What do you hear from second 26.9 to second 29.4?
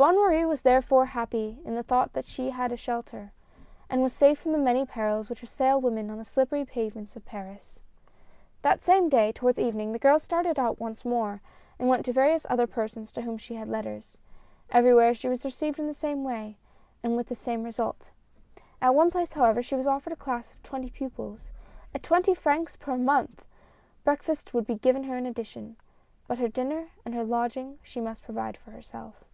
and her lodging she must provide for herself.